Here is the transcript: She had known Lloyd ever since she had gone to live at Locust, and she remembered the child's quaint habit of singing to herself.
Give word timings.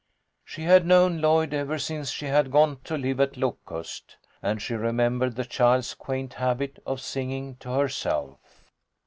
She 0.43 0.63
had 0.63 0.87
known 0.87 1.21
Lloyd 1.21 1.53
ever 1.53 1.77
since 1.77 2.09
she 2.09 2.25
had 2.25 2.49
gone 2.51 2.79
to 2.85 2.97
live 2.97 3.19
at 3.19 3.37
Locust, 3.37 4.17
and 4.41 4.59
she 4.59 4.73
remembered 4.73 5.35
the 5.35 5.45
child's 5.45 5.93
quaint 5.93 6.33
habit 6.33 6.81
of 6.87 6.99
singing 6.99 7.55
to 7.57 7.69
herself. 7.69 8.63